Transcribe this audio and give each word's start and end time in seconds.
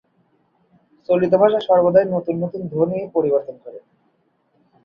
চলিত 1.09 1.33
ভাষা 1.41 1.59
সর্বদাই 1.59 2.05
নতুন 2.15 2.35
নতুন 2.43 2.61
ধ্বনি-পরিবর্তন 2.67 3.55
করে। 3.63 3.79